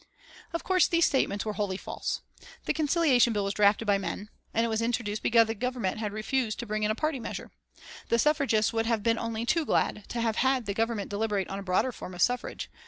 [0.51, 2.21] Of course these statements were wholly false.
[2.65, 6.11] The Conciliation Bill was drafted by men, and it was introduced because the Government had
[6.11, 7.51] refused to bring in a party measure.
[8.09, 11.59] The suffragists would have been only too glad to have had the Government deliberate on
[11.59, 12.67] a broader form of suffrage.